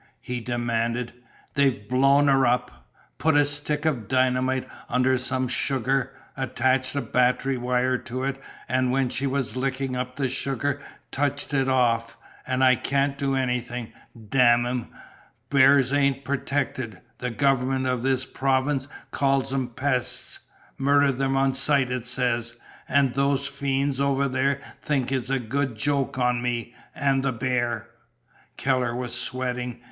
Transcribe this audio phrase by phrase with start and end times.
[0.19, 1.13] he demanded.
[1.53, 2.87] "They've blown her up!
[3.19, 8.89] Put a stick of dynamite under some sugar, attached a battery wire to it, an'
[8.89, 12.17] when she was licking up the sugar touched it off.
[12.47, 13.93] An' I can't do anything,
[14.31, 14.87] damn 'em!
[15.51, 16.99] Bears ain't protected.
[17.19, 20.39] The government of this province calls 'em 'pests.'
[20.79, 22.55] Murder 'em on sight, it says.
[22.89, 27.87] An' those fiends over there think it's a good joke on me an' the bear!"
[28.57, 29.79] Keller was sweating.